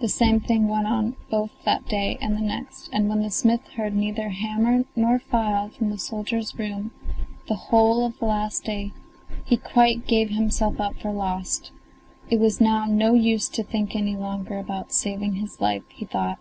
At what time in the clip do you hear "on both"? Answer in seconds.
0.86-1.50